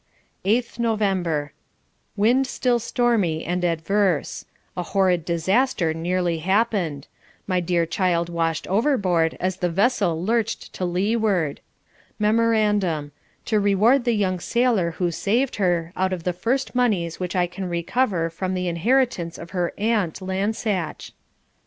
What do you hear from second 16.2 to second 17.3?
the first moneys